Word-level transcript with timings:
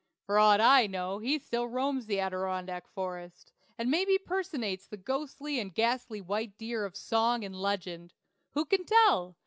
For 0.25 0.39
aught 0.39 0.59
I 0.59 0.87
know 0.87 1.19
he 1.19 1.37
still 1.37 1.67
roams 1.67 2.07
the 2.07 2.19
Adirondack 2.19 2.87
forest, 2.87 3.51
and 3.77 3.91
maybe 3.91 4.17
personates 4.17 4.87
the 4.87 4.97
ghostly 4.97 5.59
and 5.59 5.71
ghastly 5.71 6.21
white 6.21 6.57
deer 6.57 6.85
of 6.85 6.97
song 6.97 7.43
and 7.45 7.55
legend. 7.55 8.11
Who 8.55 8.65
can 8.65 8.83
tell? 8.83 9.37